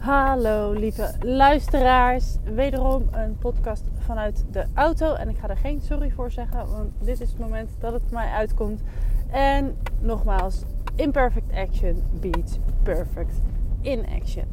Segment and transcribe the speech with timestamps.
[0.00, 2.36] Hallo lieve luisteraars.
[2.54, 5.14] Wederom een podcast vanuit de auto.
[5.14, 8.10] En ik ga er geen sorry voor zeggen, want dit is het moment dat het
[8.10, 8.80] mij uitkomt.
[9.30, 10.62] En nogmaals,
[10.94, 13.34] imperfect action beats perfect
[13.80, 14.44] in action.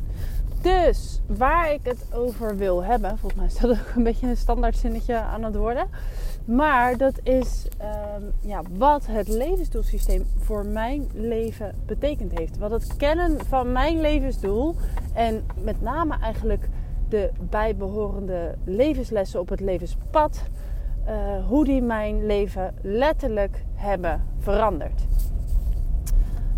[0.62, 4.37] Dus waar ik het over wil hebben, volgens mij is dat ook een beetje een
[4.37, 5.87] standaard zinnetje aan het worden.
[6.47, 12.57] Maar dat is ehm, ja, wat het levensdoelsysteem voor mijn leven betekend heeft.
[12.57, 14.75] Wat het kennen van mijn levensdoel
[15.13, 16.69] en met name eigenlijk
[17.09, 20.43] de bijbehorende levenslessen op het levenspad,
[21.07, 25.07] uh, hoe die mijn leven letterlijk hebben veranderd.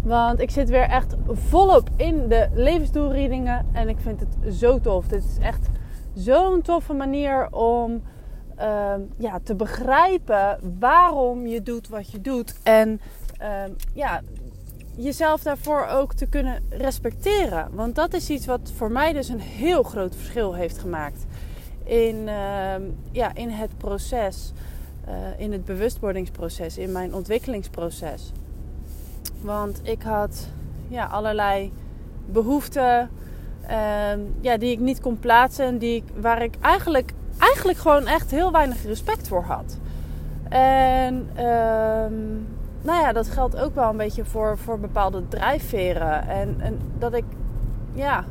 [0.03, 5.07] Want ik zit weer echt volop in de levensdoelreadingen en ik vind het zo tof.
[5.07, 5.69] Dit is echt
[6.13, 8.01] zo'n toffe manier om
[8.59, 12.55] Ehm, ja, te begrijpen waarom je doet wat je doet.
[12.63, 13.01] En
[13.41, 13.63] uh,
[13.93, 14.21] ja,
[14.95, 17.69] jezelf daarvoor ook te kunnen respecteren.
[17.73, 21.25] Want dat is iets wat voor mij dus een heel groot verschil heeft gemaakt.
[21.83, 24.51] In, ehm, ja, in het proces,
[25.07, 28.31] uh, in het bewustwordingsproces, in mijn ontwikkelingsproces.
[29.41, 30.47] Want ik had
[30.87, 31.71] ja, allerlei
[32.25, 33.09] behoeften
[34.41, 35.77] ja, die ik niet kon plaatsen.
[35.77, 39.77] Die ik, waar ik eigenlijk eigenlijk gewoon echt heel weinig respect voor had.
[40.49, 42.13] En ehm,
[42.81, 46.27] nou ja, dat geldt ook wel een beetje voor, voor bepaalde drijfveren.
[46.27, 47.25] En, en dat ik
[47.93, 48.23] ja,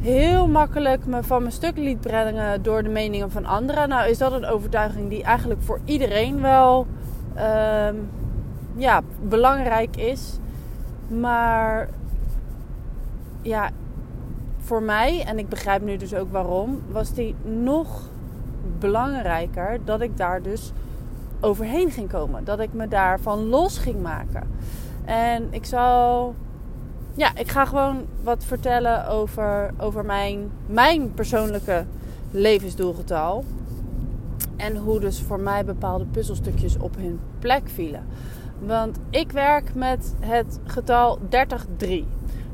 [0.00, 3.88] heel makkelijk me van mijn stuk liet brengen door de meningen van anderen.
[3.88, 6.86] Nou is dat een overtuiging die eigenlijk voor iedereen wel
[7.34, 7.94] ehm,
[8.76, 10.38] ja, belangrijk is.
[11.08, 11.88] Maar
[13.42, 13.70] ja,
[14.72, 18.02] voor mij, en ik begrijp nu dus ook waarom, was die nog
[18.78, 20.72] belangrijker dat ik daar dus
[21.40, 22.44] overheen ging komen.
[22.44, 24.50] Dat ik me daarvan los ging maken.
[25.04, 26.34] En ik zal.
[27.14, 31.84] Ja, ik ga gewoon wat vertellen over, over mijn, mijn persoonlijke
[32.30, 33.44] levensdoelgetal.
[34.56, 38.06] En hoe dus voor mij bepaalde puzzelstukjes op hun plek vielen.
[38.58, 42.04] Want ik werk met het getal 33.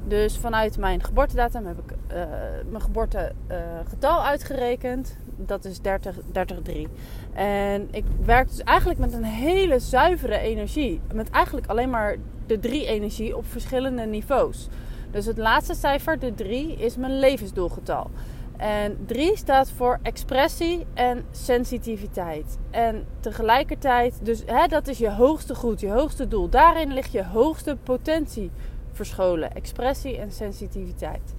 [0.06, 2.24] Dus vanuit mijn geboortedatum heb ik uh,
[2.70, 5.16] mijn geboortegetal uh, uitgerekend.
[5.36, 6.16] Dat is 30,
[6.62, 6.88] 3.
[7.32, 11.00] En ik werk dus eigenlijk met een hele zuivere energie.
[11.12, 12.16] Met eigenlijk alleen maar
[12.46, 14.68] de 3 energie op verschillende niveaus.
[15.10, 18.10] Dus het laatste cijfer, de 3, is mijn levensdoelgetal.
[18.56, 22.58] En 3 staat voor expressie en sensitiviteit.
[22.70, 26.48] En tegelijkertijd, dus hè, dat is je hoogste goed, je hoogste doel.
[26.48, 28.50] Daarin ligt je hoogste potentie
[28.92, 29.54] verscholen.
[29.54, 31.34] Expressie en sensitiviteit.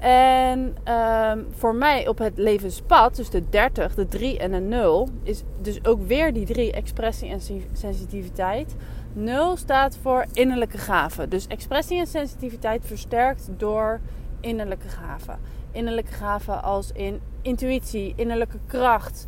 [0.00, 5.08] En um, voor mij op het levenspad, dus de 30, de 3 en de 0,
[5.22, 7.40] is dus ook weer die 3 expressie en
[7.72, 8.76] sensitiviteit.
[9.12, 11.28] 0 staat voor innerlijke gaven.
[11.28, 14.00] Dus expressie en sensitiviteit versterkt door
[14.40, 15.38] innerlijke gaven.
[15.72, 19.26] Innerlijke gaven als in intuïtie, innerlijke kracht,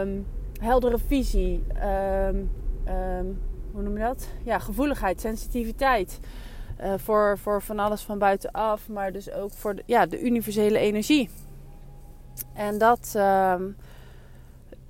[0.00, 0.26] um,
[0.60, 1.64] heldere visie,
[2.28, 2.50] um,
[3.72, 4.28] hoe noem je dat?
[4.42, 6.20] Ja, gevoeligheid, sensitiviteit.
[6.82, 10.78] Uh, voor, voor van alles van buitenaf, maar dus ook voor de, ja, de universele
[10.78, 11.28] energie.
[12.54, 13.54] En dat, uh,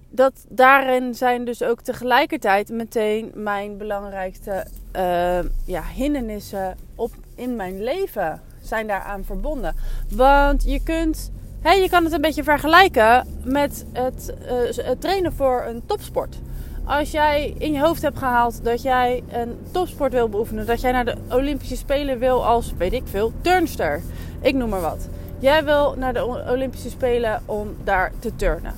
[0.09, 4.67] dat daarin zijn dus ook tegelijkertijd meteen mijn belangrijkste
[4.97, 9.75] uh, ja, hindernissen op, in mijn leven zijn daaraan verbonden.
[10.11, 11.31] Want je kunt,
[11.63, 16.39] je kan het een beetje vergelijken met het, uh, het trainen voor een topsport
[16.85, 20.93] als jij in je hoofd hebt gehaald dat jij een topsport wil beoefenen, dat jij
[20.93, 24.03] naar de Olympische Spelen wil als, weet ik veel, turnster.
[24.41, 25.09] Ik noem maar wat.
[25.39, 28.73] Jij wil naar de Olympische Spelen om daar te turnen.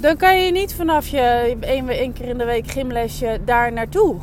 [0.00, 4.16] Dan kan je niet vanaf je één, keer in de week gymlesje daar naartoe.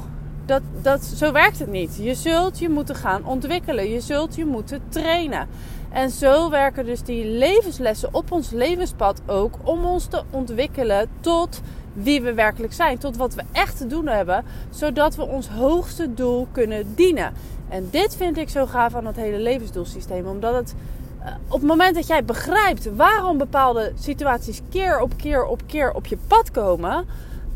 [0.46, 1.97] Dat, dat, zo werkt het niet.
[2.02, 3.90] Je zult je moeten gaan ontwikkelen.
[3.90, 5.47] Je zult je moeten trainen.
[5.90, 11.62] En zo werken dus die levenslessen op ons levenspad ook om ons te ontwikkelen tot
[11.93, 16.13] wie we werkelijk zijn, tot wat we echt te doen hebben, zodat we ons hoogste
[16.13, 17.33] doel kunnen dienen.
[17.69, 20.75] En dit vind ik zo gaaf aan het hele levensdoelsysteem, omdat het
[21.23, 25.93] eh, op het moment dat jij begrijpt waarom bepaalde situaties keer op keer op keer
[25.93, 27.05] op je pad komen,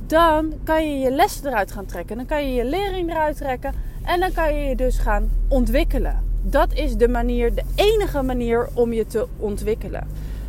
[0.08, 3.74] dan kan je je lessen eruit gaan trekken, dan kan je je lering eruit trekken
[4.04, 6.24] en dan kan je je dus gaan ontwikkelen.
[6.42, 10.08] Dat is de manier, de enige manier om je te ontwikkelen.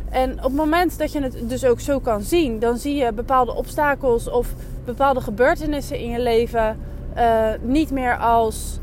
[0.09, 3.13] En op het moment dat je het dus ook zo kan zien, dan zie je
[3.13, 4.53] bepaalde obstakels of
[4.85, 6.77] bepaalde gebeurtenissen in je leven
[7.17, 8.79] uh, niet meer als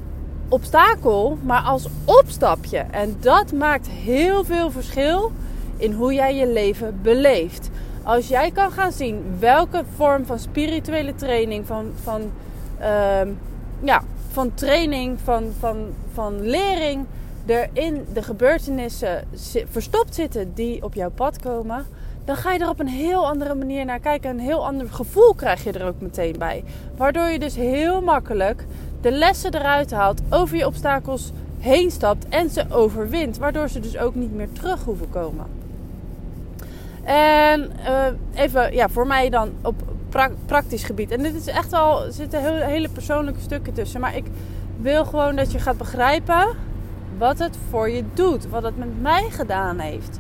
[0.49, 2.79] obstakel, maar als opstapje.
[2.79, 5.33] En dat maakt heel veel verschil
[5.77, 7.71] in hoe jij je leven beleeft.
[8.03, 12.31] Als jij kan gaan zien welke vorm van spirituele training, van, van,
[12.81, 13.33] uh,
[13.83, 15.77] ja, van training, van, van,
[16.13, 17.07] van lering
[17.47, 19.29] er in de gebeurtenissen
[19.71, 21.87] verstopt zitten die op jouw pad komen,
[22.25, 24.31] dan ga je er op een heel andere manier naar kijken.
[24.31, 26.65] Een heel ander gevoel krijg je er ook meteen bij.
[26.97, 28.65] Waardoor je dus heel makkelijk
[29.01, 33.39] de lessen eruit haalt, over je obstakels heen stapt en ze overwint.
[33.39, 35.47] Waardoor ze dus ook niet meer terug hoeven komen.
[37.05, 38.07] En uh,
[38.43, 39.75] even ja, voor mij dan op
[40.47, 41.11] praktisch gebied.
[41.11, 44.01] En dit is echt wel, zitten hele persoonlijke stukken tussen.
[44.01, 44.25] Maar ik
[44.81, 46.47] wil gewoon dat je gaat begrijpen
[47.19, 48.49] wat het voor je doet.
[48.49, 50.19] Wat het met mij gedaan heeft.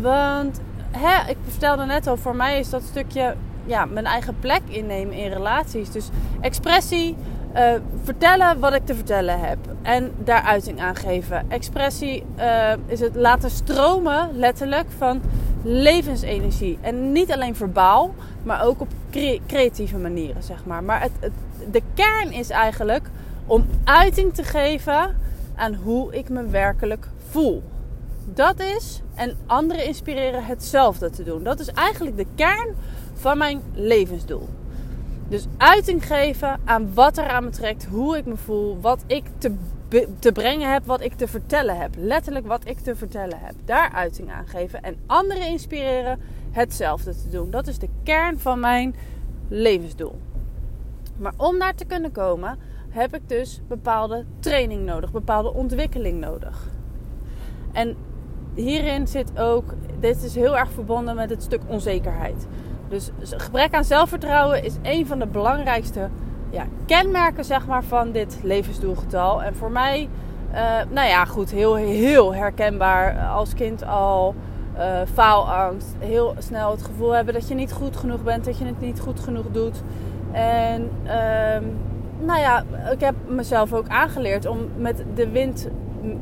[0.00, 3.34] Want hè, ik vertelde net al, voor mij is dat stukje
[3.64, 5.90] ja, mijn eigen plek innemen in relaties.
[5.90, 6.08] Dus
[6.40, 7.16] expressie,
[7.54, 7.72] uh,
[8.04, 11.50] vertellen wat ik te vertellen heb en daar uiting aan geven.
[11.50, 15.20] Expressie uh, is het laten stromen, letterlijk, van
[15.62, 16.78] levensenergie.
[16.80, 18.88] En niet alleen verbaal, maar ook op
[19.46, 20.84] creatieve manieren, zeg maar.
[20.84, 21.32] Maar het, het,
[21.70, 23.08] de kern is eigenlijk
[23.46, 25.16] om uiting te geven
[25.62, 27.62] aan hoe ik me werkelijk voel.
[28.24, 31.42] Dat is, en anderen inspireren hetzelfde te doen.
[31.42, 32.74] Dat is eigenlijk de kern
[33.12, 34.48] van mijn levensdoel.
[35.28, 39.24] Dus uiting geven aan wat er aan me trekt, hoe ik me voel, wat ik
[39.38, 39.54] te,
[40.18, 41.94] te brengen heb, wat ik te vertellen heb.
[41.96, 43.54] Letterlijk wat ik te vertellen heb.
[43.64, 46.20] Daar uiting aan geven en anderen inspireren
[46.50, 47.50] hetzelfde te doen.
[47.50, 48.94] Dat is de kern van mijn
[49.48, 50.18] levensdoel.
[51.16, 52.58] Maar om daar te kunnen komen,
[52.92, 56.68] heb ik dus bepaalde training nodig, bepaalde ontwikkeling nodig.
[57.72, 57.96] En
[58.54, 62.46] hierin zit ook, dit is heel erg verbonden met het stuk onzekerheid.
[62.88, 66.08] Dus gebrek aan zelfvertrouwen is een van de belangrijkste
[66.50, 69.42] ja, kenmerken zeg maar, van dit levensdoelgetal.
[69.42, 70.08] En voor mij,
[70.52, 70.58] uh,
[70.90, 74.34] nou ja, goed, heel, heel herkenbaar als kind al.
[74.76, 78.64] Uh, faalangst, heel snel het gevoel hebben dat je niet goed genoeg bent, dat je
[78.64, 79.82] het niet goed genoeg doet.
[80.32, 81.68] En uh,
[82.24, 85.68] nou ja, ik heb mezelf ook aangeleerd om met de wind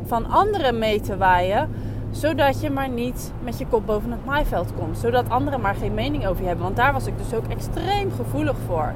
[0.07, 1.69] van anderen mee te waaien
[2.11, 4.99] zodat je maar niet met je kop boven het maaiveld komt.
[4.99, 6.65] Zodat anderen maar geen mening over je hebben.
[6.65, 8.93] Want daar was ik dus ook extreem gevoelig voor.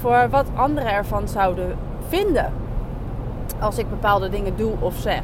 [0.00, 1.76] Voor wat anderen ervan zouden
[2.08, 2.52] vinden.
[3.60, 5.22] Als ik bepaalde dingen doe of zeg.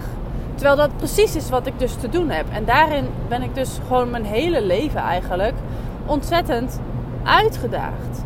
[0.55, 2.47] Terwijl dat precies is wat ik dus te doen heb.
[2.53, 5.55] En daarin ben ik dus gewoon mijn hele leven eigenlijk
[6.07, 6.81] ontzettend
[7.23, 8.25] uitgedaagd.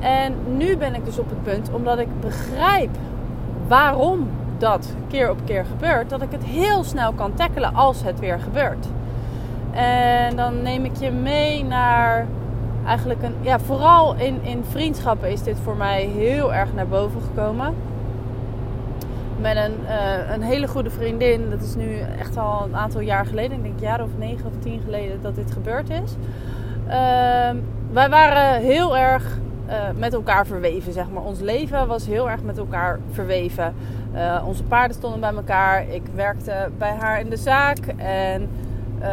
[0.00, 2.90] En nu ben ik dus op het punt, omdat ik begrijp
[3.66, 4.28] waarom
[4.58, 8.38] dat keer op keer gebeurt, dat ik het heel snel kan tackelen als het weer
[8.38, 8.86] gebeurt.
[9.70, 12.26] En dan neem ik je mee naar
[12.86, 17.20] eigenlijk een, ja, vooral in, in vriendschappen is dit voor mij heel erg naar boven
[17.20, 17.74] gekomen.
[19.40, 23.26] Met een, uh, een hele goede vriendin, dat is nu echt al een aantal jaar
[23.26, 26.14] geleden, ik denk jaar of negen of tien geleden dat dit gebeurd is.
[26.86, 26.92] Uh,
[27.92, 31.22] wij waren heel erg uh, met elkaar verweven, zeg maar.
[31.22, 33.74] Ons leven was heel erg met elkaar verweven.
[34.14, 35.88] Uh, onze paarden stonden bij elkaar.
[35.88, 37.78] Ik werkte bij haar in de zaak.
[37.96, 38.48] En
[39.00, 39.06] uh,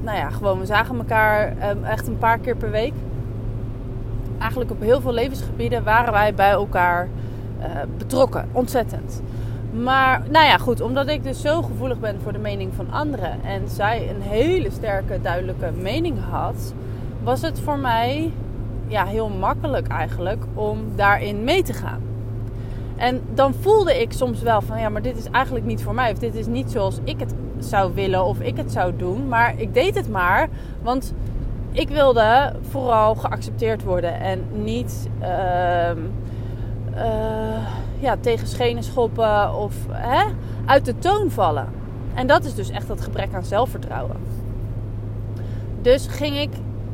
[0.00, 2.92] nou ja, gewoon, we zagen elkaar um, echt een paar keer per week.
[4.38, 7.08] Eigenlijk op heel veel levensgebieden waren wij bij elkaar
[7.98, 8.48] betrokken.
[8.52, 9.22] Ontzettend.
[9.72, 13.44] Maar nou ja, goed, omdat ik dus zo gevoelig ben voor de mening van anderen
[13.44, 16.74] en zij een hele sterke, duidelijke mening had,
[17.22, 18.32] was het voor mij
[18.92, 22.02] ja, heel makkelijk eigenlijk om daarin mee te gaan.
[22.96, 26.12] En dan voelde ik soms wel van ja, maar dit is eigenlijk niet voor mij.
[26.12, 29.28] Of dit is niet zoals ik het zou willen of ik het zou doen.
[29.28, 30.48] Maar ik deed het maar,
[30.82, 31.14] want
[31.70, 35.28] ik wilde vooral geaccepteerd worden en niet uh,
[36.94, 37.66] uh,
[37.98, 40.24] ja, tegen schenen schoppen of hè,
[40.64, 41.68] uit de toon vallen.
[42.14, 44.16] En dat is dus echt dat gebrek aan zelfvertrouwen.
[45.82, 46.50] Dus ging ik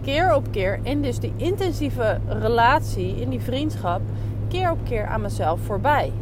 [0.09, 4.01] keer op keer in dus die intensieve relatie, in die vriendschap,
[4.49, 6.13] keer op keer aan mezelf voorbij.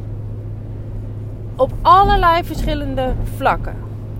[1.56, 3.76] Op allerlei verschillende vlakken.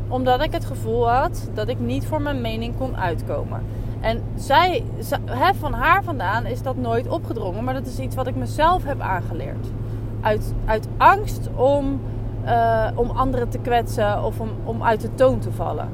[0.08, 3.62] Omdat ik het gevoel had dat ik niet voor mijn mening kon uitkomen.
[4.00, 4.84] En zij,
[5.60, 9.00] van haar vandaan is dat nooit opgedrongen, maar dat is iets wat ik mezelf heb
[9.00, 9.66] aangeleerd.
[10.20, 12.00] Uit, uit angst om,
[12.44, 15.88] uh, om anderen te kwetsen of om, om uit de toon te vallen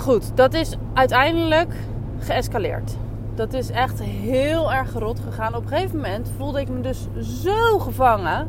[0.00, 1.74] goed, dat is uiteindelijk
[2.18, 2.96] geëscaleerd.
[3.34, 5.54] Dat is echt heel erg rot gegaan.
[5.54, 7.06] Op een gegeven moment voelde ik me dus
[7.42, 8.48] zo gevangen,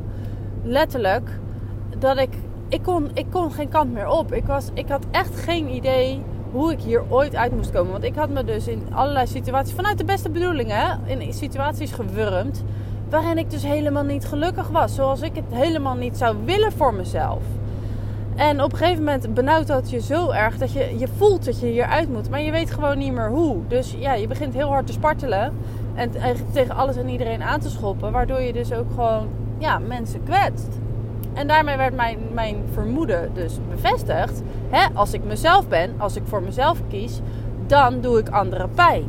[0.64, 1.30] letterlijk,
[1.98, 2.34] dat ik,
[2.68, 4.34] ik, kon, ik kon geen kant meer op.
[4.34, 7.92] Ik, was, ik had echt geen idee hoe ik hier ooit uit moest komen.
[7.92, 12.64] Want ik had me dus in allerlei situaties, vanuit de beste bedoelingen, in situaties gewurmd.
[13.10, 14.96] Waarin ik dus helemaal niet gelukkig was.
[14.96, 17.42] Zoals ik het helemaal niet zou willen voor mezelf.
[18.40, 21.60] En op een gegeven moment benauwt dat je zo erg dat je, je voelt dat
[21.60, 22.30] je hieruit moet.
[22.30, 23.58] Maar je weet gewoon niet meer hoe.
[23.68, 25.54] Dus ja, je begint heel hard te spartelen.
[25.94, 26.12] En
[26.52, 28.12] tegen alles en iedereen aan te schoppen.
[28.12, 29.28] Waardoor je dus ook gewoon
[29.58, 30.68] ja, mensen kwetst.
[31.34, 34.42] En daarmee werd mijn, mijn vermoeden dus bevestigd.
[34.70, 37.20] Hè, als ik mezelf ben, als ik voor mezelf kies,
[37.68, 39.06] dan doe ik anderen pijn.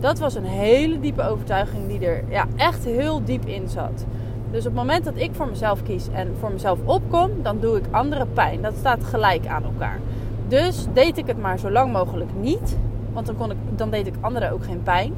[0.00, 4.04] Dat was een hele diepe overtuiging die er ja, echt heel diep in zat.
[4.50, 7.76] Dus op het moment dat ik voor mezelf kies en voor mezelf opkom, dan doe
[7.76, 8.62] ik anderen pijn.
[8.62, 10.00] Dat staat gelijk aan elkaar.
[10.48, 12.76] Dus deed ik het maar zo lang mogelijk niet.
[13.12, 15.12] Want dan, kon ik, dan deed ik anderen ook geen pijn.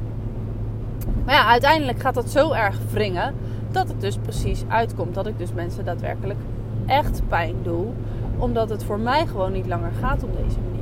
[1.25, 3.33] Maar ja, uiteindelijk gaat dat zo erg wringen
[3.71, 5.15] dat het dus precies uitkomt.
[5.15, 6.39] Dat ik dus mensen daadwerkelijk
[6.85, 7.85] echt pijn doe.
[8.37, 10.80] Omdat het voor mij gewoon niet langer gaat op deze manier.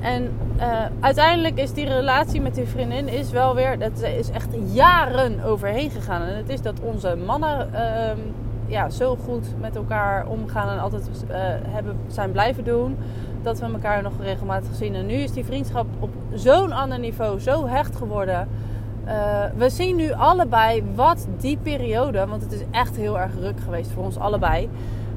[0.00, 3.78] En uh, uiteindelijk is die relatie met die vriendin is wel weer...
[3.78, 6.22] Dat is echt jaren overheen gegaan.
[6.22, 7.80] En het is dat onze mannen uh,
[8.66, 11.36] ja, zo goed met elkaar omgaan en altijd uh,
[11.68, 12.96] hebben, zijn blijven doen.
[13.42, 14.94] Dat we elkaar nog regelmatig zien.
[14.94, 18.48] En nu is die vriendschap op zo'n ander niveau zo hecht geworden...
[19.06, 23.60] Uh, we zien nu allebei wat die periode, want het is echt heel erg ruk
[23.60, 24.68] geweest voor ons allebei.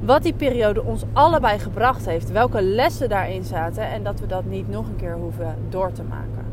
[0.05, 2.31] Wat die periode ons allebei gebracht heeft.
[2.31, 3.89] Welke lessen daarin zaten.
[3.89, 6.45] En dat we dat niet nog een keer hoeven door te maken.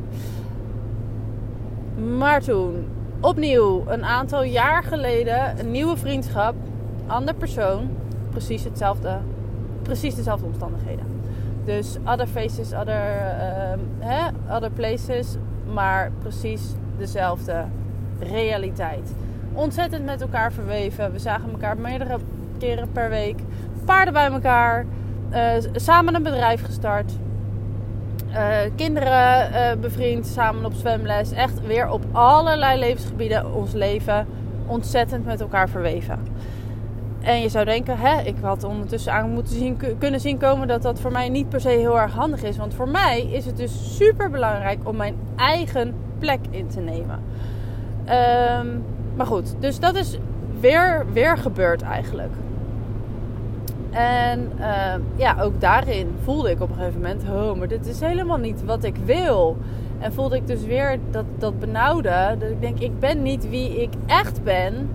[2.16, 2.88] Maar toen,
[3.21, 6.54] opnieuw, een aantal jaar geleden, een nieuwe vriendschap.
[7.07, 7.90] Ander persoon.
[8.30, 9.19] Precies hetzelfde.
[9.83, 11.04] Precies dezelfde omstandigheden.
[11.64, 15.37] Dus other faces, other, uh, hè, other places.
[15.73, 16.62] Maar precies
[16.99, 17.64] dezelfde
[18.19, 19.12] realiteit.
[19.52, 21.12] Ontzettend met elkaar verweven.
[21.12, 22.19] We zagen elkaar meerdere
[22.60, 23.38] keren per week.
[23.84, 24.84] Paarden bij elkaar.
[25.32, 25.38] Uh,
[25.72, 27.12] samen een bedrijf gestart.
[28.30, 31.32] Uh, kinderen uh, bevriend, samen op zwemles.
[31.32, 34.26] Echt weer op allerlei levensgebieden ons leven
[34.66, 36.18] ontzettend met elkaar verweven.
[37.20, 40.82] En je zou denken, hè, ik had ondertussen aan moeten zien, kunnen zien komen dat
[40.82, 42.56] dat voor mij niet per se heel erg handig is.
[42.56, 47.22] Want voor mij is het dus super belangrijk om mijn eigen plek in te nemen.
[48.60, 48.84] Um,
[49.16, 50.18] maar goed, dus dat is
[50.60, 52.32] weer, weer gebeurd eigenlijk.
[53.90, 58.00] En uh, ja, ook daarin voelde ik op een gegeven moment: oh, maar dit is
[58.00, 59.56] helemaal niet wat ik wil.
[59.99, 62.37] En voelde ik dus weer dat, dat benauwde.
[62.38, 64.90] Dat ik denk: ik ben niet wie ik echt ben.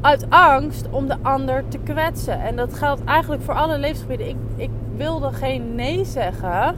[0.00, 2.40] Uit angst om de ander te kwetsen.
[2.40, 4.28] En dat geldt eigenlijk voor alle levensgebieden.
[4.28, 6.74] Ik, ik wilde geen nee zeggen.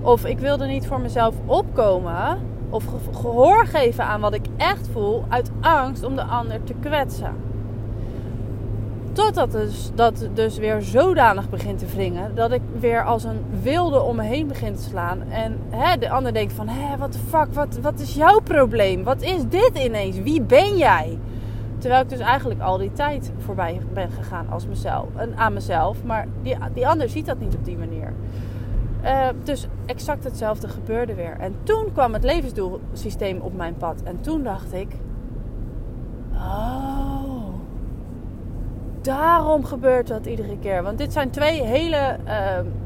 [0.00, 2.38] Of ik wilde niet voor mezelf opkomen
[2.70, 7.34] of gehoor geven aan wat ik echt voel uit angst om de ander te kwetsen.
[9.14, 14.00] Totdat dus, dat dus weer zodanig begint te wringen dat ik weer als een wilde
[14.00, 15.22] om me heen begin te slaan.
[15.22, 19.04] En hè, de ander denkt van, hé, wat de fuck, wat, wat is jouw probleem?
[19.04, 20.18] Wat is dit ineens?
[20.18, 21.18] Wie ben jij?
[21.78, 26.04] Terwijl ik dus eigenlijk al die tijd voorbij ben gegaan als mezelf, aan mezelf.
[26.04, 28.12] Maar die, die ander ziet dat niet op die manier.
[29.04, 31.36] Uh, dus exact hetzelfde gebeurde weer.
[31.38, 34.02] En toen kwam het levensdoelsysteem op mijn pad.
[34.02, 34.88] En toen dacht ik:
[36.32, 37.03] Oh,
[39.04, 40.82] daarom gebeurt dat iedere keer.
[40.82, 42.32] Want dit zijn twee hele uh,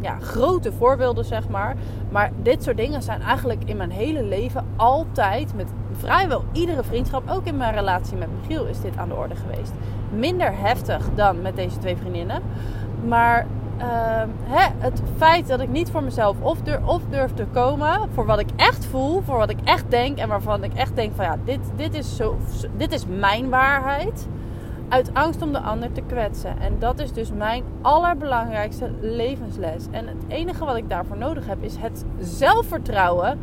[0.00, 1.76] ja, grote voorbeelden, zeg maar.
[2.10, 7.30] Maar dit soort dingen zijn eigenlijk in mijn hele leven altijd, met vrijwel iedere vriendschap,
[7.30, 9.72] ook in mijn relatie met Michiel, is dit aan de orde geweest.
[10.10, 12.42] Minder heftig dan met deze twee vriendinnen.
[13.06, 13.46] Maar
[13.78, 13.84] uh,
[14.42, 18.26] hè, het feit dat ik niet voor mezelf of, durf, of durf te komen voor
[18.26, 21.24] wat ik echt voel, voor wat ik echt denk en waarvan ik echt denk van
[21.24, 22.36] ja, dit, dit, is, zo,
[22.76, 24.28] dit is mijn waarheid.
[24.88, 26.60] Uit angst om de ander te kwetsen.
[26.60, 29.84] En dat is dus mijn allerbelangrijkste levensles.
[29.90, 33.38] En het enige wat ik daarvoor nodig heb is het zelfvertrouwen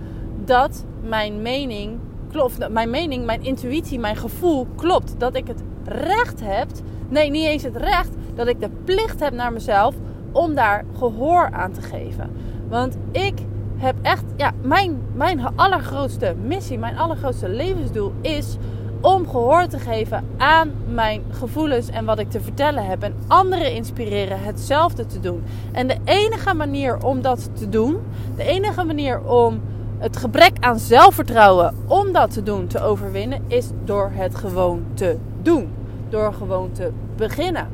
[0.45, 1.99] dat mijn mening
[2.31, 2.69] klopt.
[2.69, 5.19] Mijn mening, mijn intuïtie, mijn gevoel klopt.
[5.19, 6.67] Dat ik het recht heb.
[7.09, 8.11] Nee, niet eens het recht.
[8.35, 9.95] Dat ik de plicht heb naar mezelf
[10.31, 12.31] om daar gehoor aan te geven.
[12.69, 13.33] Want ik
[13.75, 18.57] heb echt, ja, mijn, mijn allergrootste missie, mijn allergrootste levensdoel is
[19.05, 23.03] om gehoor te geven aan mijn gevoelens en wat ik te vertellen heb.
[23.03, 25.43] En anderen inspireren hetzelfde te doen.
[25.71, 27.97] En de enige manier om dat te doen,
[28.35, 29.61] de enige manier om
[29.97, 35.17] het gebrek aan zelfvertrouwen om dat te doen, te overwinnen, is door het gewoon te
[35.41, 35.71] doen.
[36.09, 37.67] Door gewoon te beginnen.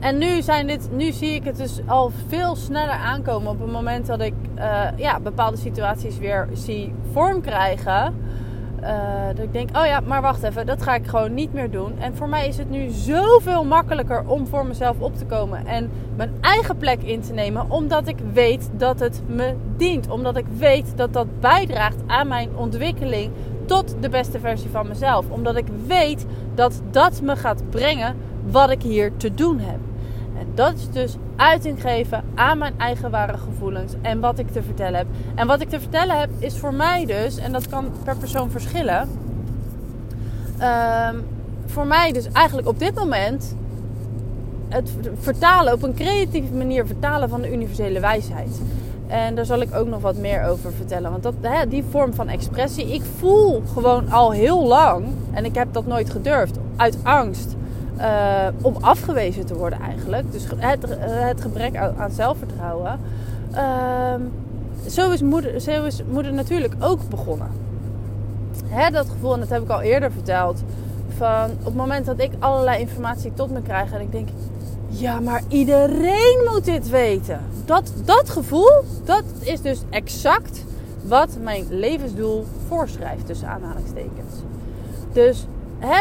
[0.00, 3.72] En nu, zijn dit, nu zie ik het dus al veel sneller aankomen op het
[3.72, 8.14] moment dat ik uh, ja, bepaalde situaties weer zie vorm krijgen.
[8.82, 11.70] Uh, dat ik denk, oh ja, maar wacht even, dat ga ik gewoon niet meer
[11.70, 11.98] doen.
[11.98, 15.90] En voor mij is het nu zoveel makkelijker om voor mezelf op te komen en
[16.16, 20.08] mijn eigen plek in te nemen, omdat ik weet dat het me dient.
[20.08, 23.32] Omdat ik weet dat dat bijdraagt aan mijn ontwikkeling
[23.64, 25.24] tot de beste versie van mezelf.
[25.28, 28.16] Omdat ik weet dat dat me gaat brengen
[28.50, 29.78] wat ik hier te doen heb.
[30.38, 34.62] En dat is dus uiting geven aan mijn eigen ware gevoelens en wat ik te
[34.62, 35.06] vertellen heb.
[35.34, 38.50] En wat ik te vertellen heb is voor mij dus, en dat kan per persoon
[38.50, 39.08] verschillen.
[40.62, 41.24] Um,
[41.66, 43.56] voor mij dus eigenlijk op dit moment
[44.68, 48.60] het vertalen, op een creatieve manier vertalen van de universele wijsheid.
[49.06, 51.10] En daar zal ik ook nog wat meer over vertellen.
[51.10, 55.54] Want dat, hè, die vorm van expressie, ik voel gewoon al heel lang, en ik
[55.54, 57.56] heb dat nooit gedurfd, uit angst
[58.00, 60.32] uh, om afgewezen te worden eigenlijk.
[60.32, 63.00] Dus het, het gebrek aan, zelfvertrouwen.
[63.52, 64.14] Uh,
[64.88, 67.50] zo, is moeder, zo is moeder natuurlijk ook begonnen.
[68.64, 70.62] Hè, dat gevoel, en dat heb ik al eerder verteld.
[71.16, 74.28] Van op het moment dat ik allerlei informatie tot me krijg en ik denk,
[74.88, 77.40] ja, maar iedereen moet dit weten.
[77.64, 78.70] Dat, dat gevoel,
[79.04, 80.64] dat is dus exact
[81.02, 84.34] wat mijn levensdoel voorschrijft, tussen aanhalingstekens.
[85.12, 85.46] Dus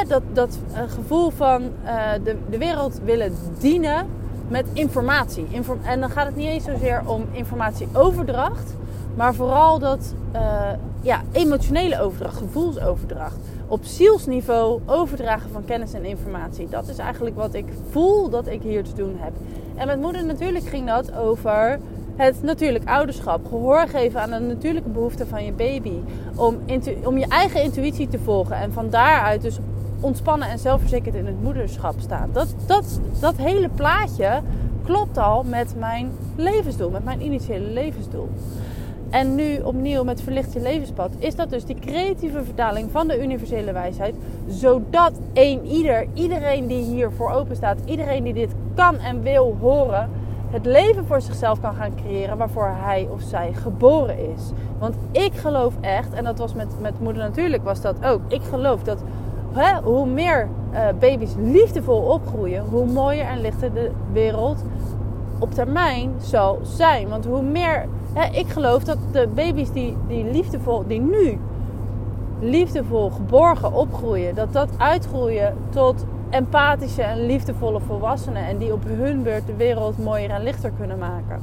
[0.08, 4.08] dat, dat uh, gevoel van uh, de, de wereld willen dienen
[4.48, 5.48] met informatie.
[5.50, 8.76] Inform en dan gaat het niet eens zozeer om informatieoverdracht,
[9.16, 10.42] maar vooral dat uh,
[11.02, 13.38] ja, emotionele overdracht, gevoelsoverdracht.
[13.68, 16.68] Op zielsniveau overdragen van kennis en informatie.
[16.70, 19.34] Dat is eigenlijk wat ik voel dat ik hier te doen heb.
[19.76, 21.80] En met moeder natuurlijk ging dat over
[22.26, 23.48] het natuurlijk ouderschap.
[23.48, 25.94] Gehoor geven aan de natuurlijke behoeften van je baby.
[26.36, 26.58] Om,
[27.04, 28.56] om je eigen intuïtie te volgen.
[28.56, 29.60] En van daaruit dus
[30.00, 32.30] ontspannen en zelfverzekerd in het moederschap staan.
[32.32, 34.42] Dat, dat, dat hele plaatje
[34.86, 36.90] klopt al met mijn levensdoel.
[36.90, 38.30] Met mijn initiële levensdoel.
[39.10, 43.22] En nu opnieuw met Verlicht je levenspad is dat dus die creatieve vertaling van de
[43.22, 44.16] universele wijsheid.
[44.48, 50.10] Zodat één ieder, iedereen die hiervoor open staat, iedereen die dit kan en wil horen,
[50.50, 54.52] het leven voor zichzelf kan gaan creëren waarvoor hij of zij geboren is.
[54.80, 58.22] Want ik geloof echt, en dat was met, met moeder natuurlijk was dat ook.
[58.28, 59.04] Ik geloof dat
[59.52, 64.64] hè, hoe meer uh, baby's liefdevol opgroeien, hoe mooier en lichter de wereld
[65.40, 67.10] op termijn zal zijn.
[67.10, 67.86] Want hoe meer
[68.32, 71.40] ik geloof dat de baby's die, die liefdevol, die nu
[72.40, 78.48] liefdevol geborgen opgroeien, dat dat uitgroeien tot empathische en liefdevolle volwassenen.
[78.48, 81.42] En die op hun beurt de wereld mooier en lichter kunnen maken.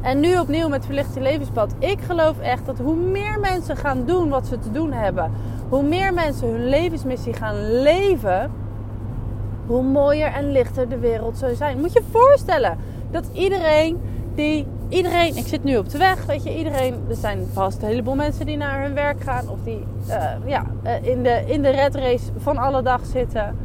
[0.00, 1.74] En nu opnieuw met Verlicht je Levenspad.
[1.78, 5.30] Ik geloof echt dat hoe meer mensen gaan doen wat ze te doen hebben,
[5.68, 8.50] hoe meer mensen hun levensmissie gaan leven,
[9.66, 11.80] hoe mooier en lichter de wereld zou zijn.
[11.80, 12.78] Moet je je voorstellen
[13.10, 14.00] dat iedereen
[14.34, 17.88] die iedereen, ik zit nu op de weg, weet je, iedereen, er zijn vast een
[17.88, 21.62] heleboel mensen die naar hun werk gaan of die uh, ja, uh, in, de, in
[21.62, 23.56] de red race van alle dag zitten.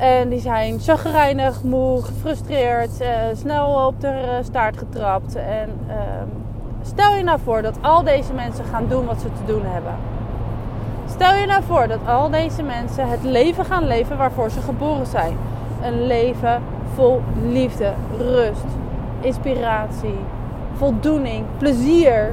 [0.00, 5.34] En die zijn chagrijnig, moe, gefrustreerd, uh, snel op de staart getrapt.
[5.34, 6.28] En ehm,
[6.82, 9.94] stel je nou voor dat al deze mensen gaan doen wat ze te doen hebben.
[11.08, 15.06] Stel je nou voor dat al deze mensen het leven gaan leven waarvoor ze geboren
[15.06, 15.36] zijn.
[15.82, 16.62] Een leven
[16.94, 18.66] vol liefde, rust,
[19.20, 20.18] inspiratie,
[20.76, 22.32] voldoening, plezier.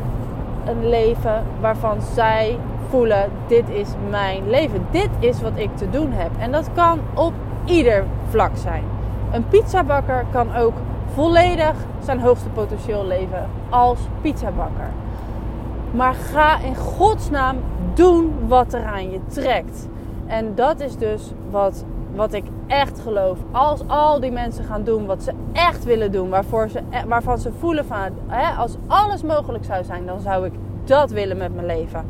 [0.66, 2.58] Een leven waarvan zij
[2.90, 4.86] voelen: dit is mijn leven.
[4.92, 6.32] Dit is wat ik te doen heb.
[6.40, 7.34] En dat kan op
[7.68, 8.84] ieder vlak zijn.
[9.32, 10.74] Een pizzabakker kan ook
[11.14, 14.90] volledig zijn hoogste potentieel leven als pizzabakker.
[15.92, 17.58] Maar ga in godsnaam
[17.94, 19.88] doen wat er aan je trekt.
[20.26, 21.86] En dat is dus wat
[22.18, 23.38] wat ik echt geloof.
[23.52, 27.38] Als al die mensen gaan doen wat ze echt willen doen, waarvoor ze, e- waarvan
[27.38, 30.52] ze voelen van, hè, als alles mogelijk zou zijn, dan zou ik
[30.84, 32.06] dat willen met mijn leven.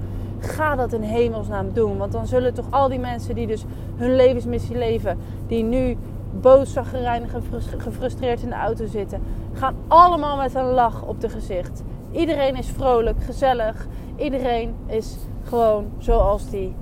[0.48, 1.98] Ga dat in hemelsnaam doen.
[1.98, 5.98] Want dan zullen toch al die mensen die dus hun levensmissie leven, die nu
[6.42, 7.32] boos, zaggerijnig
[7.78, 9.22] gefrustreerd in de auto zitten,
[9.54, 11.84] gaan allemaal met een lach op de gezicht.
[12.12, 13.88] Iedereen is vrolijk, gezellig.
[14.16, 16.76] Iedereen is gewoon zoals die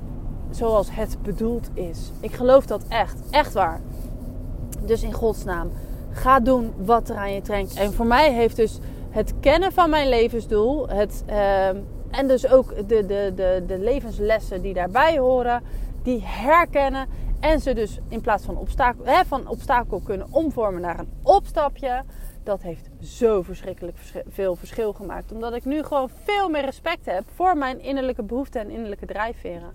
[0.49, 2.12] zoals het bedoeld is.
[2.19, 3.19] Ik geloof dat echt.
[3.30, 3.82] Echt waar.
[4.86, 5.71] Dus in godsnaam,
[6.12, 7.75] ga doen wat er aan je trekt.
[7.75, 11.69] En voor mij heeft dus het kennen van mijn levensdoel, het, uh,
[12.15, 15.63] en dus ook de, de, de, de levenslessen die daarbij horen,
[16.04, 17.08] die herkennen.
[17.39, 22.04] En ze dus in plaats van obstakel, hè, van obstakel kunnen omvormen naar een opstapje.
[22.43, 23.97] Dat heeft zo verschrikkelijk
[24.28, 25.32] veel verschil gemaakt.
[25.32, 29.73] Omdat ik nu gewoon veel meer respect heb voor mijn innerlijke behoeften en innerlijke drijfveren.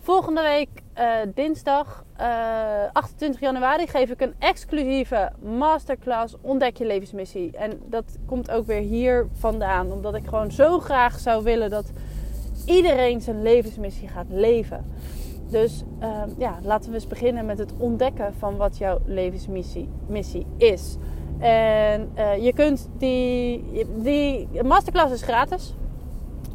[0.00, 6.86] Volgende week uh, dinsdag uh, eh, 28 januari geef ik een exclusieve masterclass Ontdek je
[6.86, 7.56] levensmissie.
[7.56, 9.92] En dat komt ook weer hier vandaan.
[9.92, 11.90] Omdat ik gewoon zo graag zou willen dat
[12.66, 14.84] iedereen zijn levensmissie gaat leven.
[15.50, 20.46] Dus uh, ja, laten we eens beginnen met het ontdekken van wat jouw levensmissie missie
[20.56, 20.96] is.
[21.38, 23.64] En uh, je kunt die,
[23.96, 25.74] die masterclass is gratis.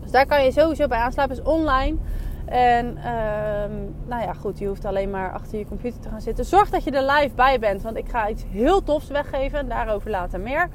[0.01, 1.37] Dus daar kan je sowieso bij aansluiten.
[1.37, 1.97] is online.
[2.45, 6.45] En um, nou ja, goed, je hoeft alleen maar achter je computer te gaan zitten.
[6.45, 9.69] Zorg dat je er live bij bent, want ik ga iets heel tofs weggeven.
[9.69, 10.69] Daarover later meer.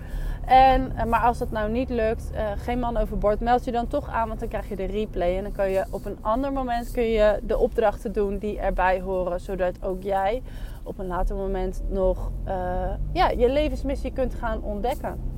[0.44, 3.86] En, eh, maar als dat nou niet lukt, uh, geen man overboord, meld je dan
[3.86, 5.36] toch aan, want dan krijg je de replay.
[5.36, 9.00] En dan kun je op een ander moment kun je de opdrachten doen die erbij
[9.00, 10.42] horen, zodat ook jij
[10.82, 12.52] op een later moment nog uh,
[13.12, 15.37] ja, je levensmissie kunt gaan ontdekken.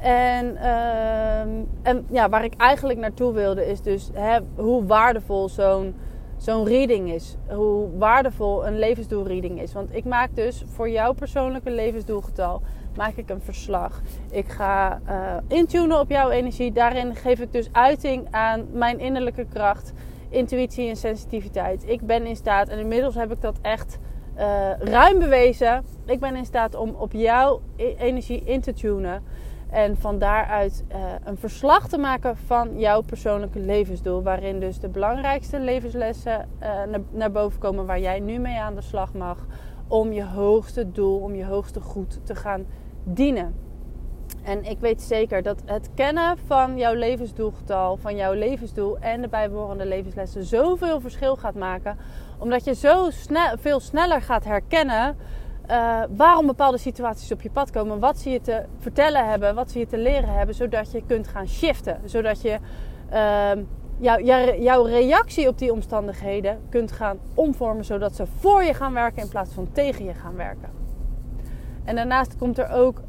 [0.00, 1.40] En, uh,
[1.82, 5.94] en ja, waar ik eigenlijk naartoe wilde is dus hè, hoe waardevol zo'n
[6.40, 7.36] zo'n reading is.
[7.48, 9.72] Hoe waardevol een levensdoelreading is.
[9.72, 12.62] Want ik maak dus voor jouw persoonlijke levensdoelgetal
[12.96, 14.00] maak ik een verslag.
[14.30, 16.72] Ik ga uh, intunen op jouw energie.
[16.72, 19.92] Daarin geef ik dus uiting aan mijn innerlijke kracht,
[20.28, 21.88] intuïtie en sensitiviteit.
[21.88, 23.98] Ik ben in staat, en inmiddels heb ik dat echt
[24.38, 25.84] uh, ruim bewezen.
[26.06, 29.22] Ik ben in staat om op jouw e-, energie in te tunen.
[29.70, 34.22] En van daaruit uh, een verslag te maken van jouw persoonlijke levensdoel.
[34.22, 38.74] Waarin dus de belangrijkste levenslessen uh, naar, naar, boven komen waar jij nu mee aan
[38.74, 39.46] de slag mag.
[39.88, 42.66] Om je hoogste doel, om je hoogste goed te gaan
[43.04, 43.54] dienen.
[44.42, 49.28] En ik weet zeker dat het kennen van jouw levensdoelgetal, van jouw levensdoel en de
[49.28, 51.98] bijbehorende levenslessen zoveel verschil gaat maken.
[52.38, 55.16] Omdat je zo snel, veel sneller gaat herkennen
[55.70, 57.98] uh, waarom bepaalde situaties op je pad komen.
[57.98, 60.54] Wat ze je te vertellen hebben, wat ze je te leren hebben.
[60.54, 62.00] Zodat je kunt gaan shiften.
[62.04, 62.58] Zodat je
[63.98, 64.24] jou,
[64.62, 67.84] jouw reactie op die omstandigheden kunt gaan omvormen.
[67.84, 70.68] Zodat ze voor je gaan werken in plaats van tegen je gaan werken.
[71.84, 73.00] En daarnaast komt er ook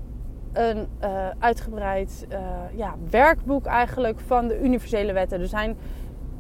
[0.54, 2.40] een uh, uitgebreid uh,
[2.74, 5.42] ja, werkboek eigenlijk van de universele wetten.
[5.42, 5.78] Er zijn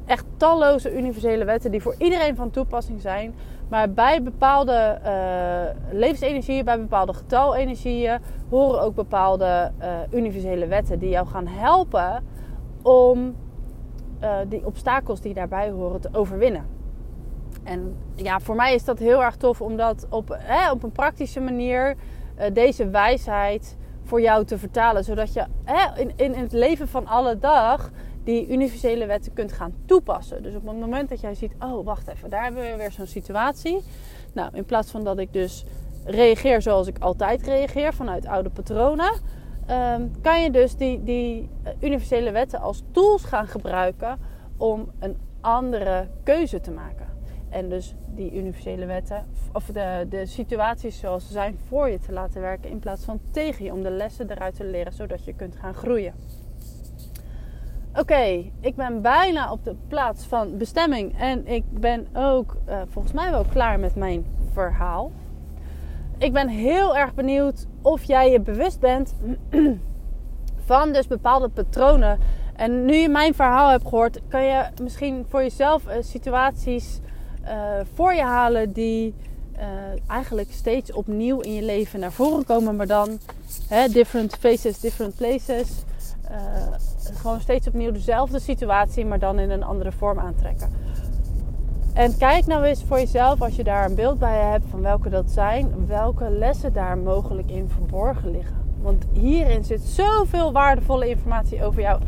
[0.05, 3.35] echt talloze universele wetten die voor iedereen van toepassing zijn.
[3.71, 11.09] Maar bij bepaalde uh, levensenergieën, bij bepaalde getalenergieën, horen ook bepaalde uh, universele wetten die
[11.09, 12.23] jou gaan helpen
[12.81, 13.35] om
[14.21, 16.65] uh, die obstakels die daarbij horen te overwinnen.
[17.63, 20.91] En ja, voor mij is dat heel erg tof om dat op, hè, op een
[20.91, 21.95] praktische manier
[22.53, 25.03] deze wijsheid voor jou te vertalen.
[25.03, 27.91] Zodat je hè, in, in het leven van alle dag
[28.23, 30.43] die universele wetten kunt gaan toepassen.
[30.43, 33.05] Dus op het moment dat jij ziet, oh wacht even, daar hebben we weer zo'n
[33.05, 33.83] situatie.
[34.33, 35.65] Nou, in plaats van dat ik dus
[36.05, 39.11] reageer zoals ik altijd reageer vanuit oude patronen,
[39.69, 44.19] um, kan je dus die, die eh, universele wetten als tools gaan gebruiken
[44.57, 47.07] om een andere keuze te maken.
[47.49, 52.11] En dus die universele wetten, of de, de situaties zoals ze zijn, voor je te
[52.11, 53.73] laten werken in plaats van tegen je.
[53.73, 56.13] Om de lessen eruit te leren, zodat je kunt gaan groeien.
[57.95, 61.19] Oké, ik ben bijna op de plaats van bestemming.
[61.19, 65.11] En ik ben ook uh, volgens mij wel klaar met mijn verhaal.
[66.17, 69.13] Ik ben heel erg benieuwd of jij je bewust bent
[70.65, 72.19] van dus bepaalde patronen.
[72.55, 76.99] En nu je mijn verhaal hebt gehoord, kan je misschien voor jezelf uh, situaties
[77.43, 77.49] uh,
[77.93, 79.13] voor je halen die
[80.07, 82.75] eigenlijk steeds opnieuw in je leven naar voren komen.
[82.75, 83.19] Maar dan
[83.67, 85.83] hè, different faces, different places
[87.15, 90.69] gewoon steeds opnieuw dezelfde situatie, maar dan in een andere vorm aantrekken.
[91.93, 95.09] En kijk nou eens voor jezelf, als je daar een beeld bij hebt van welke
[95.09, 98.55] dat zijn, welke lessen daar mogelijk in verborgen liggen.
[98.81, 101.99] Want hierin zit zoveel waardevolle informatie over jouw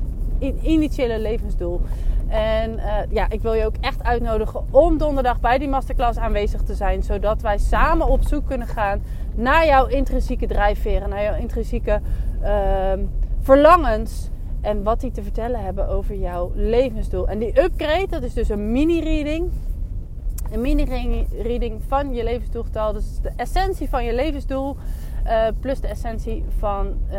[0.61, 1.81] initiële levensdoel.
[2.27, 6.61] En uh, ja, ik wil je ook echt uitnodigen om donderdag bij die masterclass aanwezig
[6.61, 7.03] te zijn.
[7.03, 9.01] Zodat wij samen op zoek kunnen gaan
[9.35, 12.01] naar jouw intrinsieke drijfveren, naar jouw intrinsieke
[12.43, 12.49] uh,
[13.41, 14.29] verlangens.
[14.63, 17.27] En wat die te vertellen hebben over jouw levensdoel.
[17.27, 19.51] En die upgrade, dat is dus een mini-reading.
[20.51, 22.93] Een mini-reading van je levensdoelgetal.
[22.93, 24.75] Dus de essentie van je levensdoel.
[25.25, 27.13] Uh, plus de essentie van uh,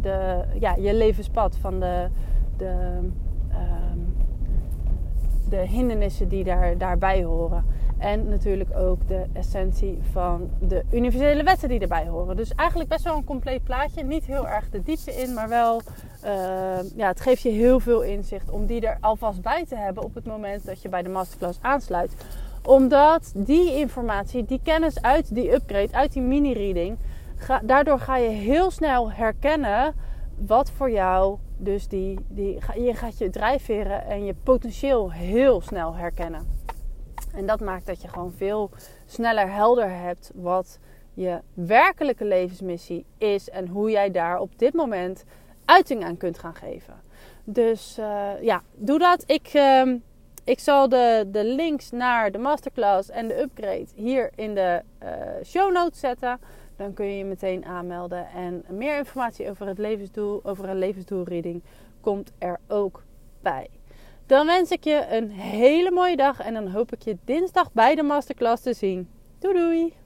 [0.00, 1.56] de, ja, je levenspad.
[1.56, 2.08] Van de,
[2.56, 2.98] de,
[3.50, 3.56] uh,
[5.48, 7.64] de hindernissen die daar, daarbij horen.
[7.98, 12.36] En natuurlijk ook de essentie van de universele wetten die erbij horen.
[12.36, 14.04] Dus eigenlijk best wel een compleet plaatje.
[14.04, 15.80] Niet heel erg de diepte in, maar wel.
[16.24, 20.02] Uh, ja, het geeft je heel veel inzicht om die er alvast bij te hebben
[20.02, 22.12] op het moment dat je bij de masterclass aansluit.
[22.64, 26.98] Omdat die informatie, die kennis uit die upgrade, uit die mini-reading,
[27.62, 29.94] daardoor ga je heel snel herkennen
[30.46, 32.58] wat voor jou dus die, die.
[32.74, 36.58] Je gaat je drijfveren en je potentieel heel snel herkennen.
[37.34, 38.70] En dat maakt dat je gewoon veel
[39.06, 40.78] sneller helder hebt wat
[41.14, 45.24] je werkelijke levensmissie is en hoe jij daar op dit moment
[45.70, 46.94] uiting aan kunt gaan geven.
[47.44, 49.22] Dus uh, ja, doe dat.
[49.26, 49.94] Ik, uh,
[50.44, 55.08] ik zal de, de links naar de masterclass en de upgrade hier in de uh,
[55.44, 56.40] show notes zetten.
[56.76, 58.26] Dan kun je je meteen aanmelden.
[58.28, 61.62] En meer informatie over het levensdoel, over een levensdoelreading
[62.00, 63.02] komt er ook
[63.42, 63.68] bij.
[64.26, 67.94] Dan wens ik je een hele mooie dag en dan hoop ik je dinsdag bij
[67.94, 69.08] de masterclass te zien.
[69.38, 69.99] Doei doei!